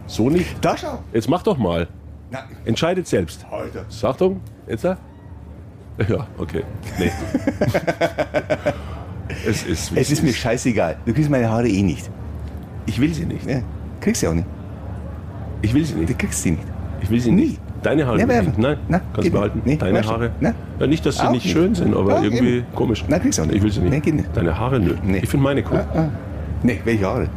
So 0.06 0.30
nicht. 0.30 0.56
Da 0.60 0.76
schau. 0.76 1.02
Jetzt 1.12 1.28
mach 1.28 1.42
doch 1.42 1.58
mal. 1.58 1.88
Na, 2.30 2.40
Entscheidet 2.64 3.06
selbst. 3.06 3.44
Alter. 3.50 3.84
Achtung, 4.08 4.40
jetzt 4.66 4.84
da? 4.84 4.96
Ja, 6.08 6.26
okay. 6.38 6.62
Nee. 6.98 7.10
es 9.46 9.62
ist, 9.64 9.92
Es 9.96 10.10
ist 10.10 10.22
mir 10.22 10.32
scheißegal. 10.32 10.96
Du 11.06 11.12
kriegst 11.12 11.30
meine 11.30 11.48
Haare 11.50 11.68
eh 11.68 11.82
nicht. 11.82 12.08
Ich 12.86 13.00
will 13.00 13.12
sie 13.12 13.26
nicht. 13.26 13.46
Ja, 13.48 13.60
kriegst 14.00 14.22
du 14.22 14.28
auch 14.28 14.34
nicht. 14.34 14.46
Ich 15.62 15.74
will 15.74 15.84
sie 15.84 15.94
Du 15.94 16.00
nicht. 16.00 16.18
kriegst 16.18 16.42
sie 16.42 16.52
nicht. 16.52 16.62
Ich 17.00 17.10
will 17.10 17.20
sie 17.20 17.30
Nie. 17.32 17.42
nicht. 17.46 17.60
Deine 17.82 18.06
Haare? 18.06 18.18
Ich 18.20 18.26
nicht. 18.26 18.58
Nein, 18.58 18.76
Na, 18.88 19.00
kannst 19.12 19.28
du 19.28 19.32
behalten. 19.32 19.62
Nee, 19.64 19.76
Deine 19.76 20.00
du? 20.02 20.08
Haare? 20.08 20.30
Ja, 20.40 20.86
nicht, 20.86 21.04
dass 21.06 21.16
sie 21.16 21.22
Auch 21.22 21.30
nicht 21.30 21.44
nicht. 21.44 21.52
schön 21.54 21.74
sind, 21.74 21.94
aber 21.96 22.16
Ja, 22.16 22.22
irgendwie 22.22 22.56
eben. 22.58 22.66
komisch. 22.74 23.04
Nein, 23.08 23.20
kriegst 23.22 23.38
du 23.38 23.42
auch 23.42 23.46
nicht. 23.46 23.56
Ich 23.56 23.62
will 23.62 23.70
sie 23.70 23.80
nicht. 23.80 24.04
Nee, 24.06 24.12
nicht. 24.12 24.28
Deine 24.36 24.58
Haare, 24.58 24.80
nö. 24.80 24.94
Nee. 25.04 25.18
Ich 25.18 25.28
finde 25.28 25.44
meine 25.44 25.62
cool. 25.70 25.84
Nee, 26.62 26.80
welche 26.84 27.06
Haare? 27.06 27.28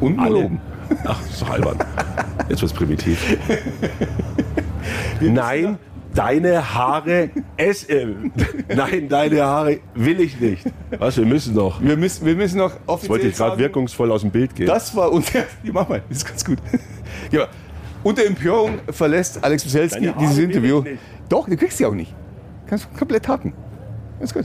Unten 0.00 0.20
Alle. 0.20 0.36
oben? 0.36 0.60
Ach, 1.04 1.20
ist 1.26 1.42
doch 1.42 1.50
albern. 1.50 1.78
Jetzt 2.48 2.62
wird's 2.62 2.74
primitiv. 2.74 3.36
Nein, 5.20 5.78
deine 6.14 6.74
Haare 6.74 7.30
SM. 7.58 8.30
Nein, 8.74 9.08
deine 9.08 9.42
Haare 9.44 9.78
will 9.94 10.20
ich 10.20 10.38
nicht. 10.40 10.64
Was, 10.98 11.16
wir 11.16 11.26
müssen 11.26 11.54
noch. 11.54 11.80
Wir 11.82 11.96
müssen, 11.96 12.26
wir 12.26 12.34
müssen 12.36 12.58
noch 12.58 12.72
Jetzt 12.72 12.82
offiziell 12.86 13.10
wollte 13.10 13.26
ich 13.28 13.36
gerade 13.36 13.58
wirkungsvoll 13.58 14.10
aus 14.12 14.20
dem 14.22 14.30
Bild 14.30 14.54
gehen. 14.54 14.66
Das 14.66 14.94
war 14.94 15.10
unter. 15.12 15.40
Ja, 15.62 15.72
mach 15.72 15.88
mal, 15.88 16.02
das 16.08 16.18
ist 16.18 16.26
ganz 16.26 16.44
gut. 16.44 16.58
Ja, 17.30 17.48
unter 18.02 18.24
Empörung 18.24 18.80
verlässt 18.90 19.42
Alex 19.42 19.64
Haare 19.64 20.14
dieses 20.20 20.38
Interview. 20.38 20.82
ich. 20.84 20.98
Doch, 21.28 21.48
du 21.48 21.56
kriegst 21.56 21.78
sie 21.78 21.86
auch 21.86 21.94
nicht. 21.94 22.14
Kannst 22.66 22.94
komplett 22.96 23.26
haken. 23.26 23.52
Ganz 24.18 24.32
gut. 24.32 24.44